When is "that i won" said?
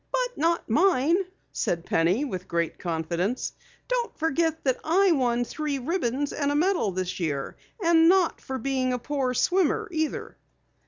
4.63-5.43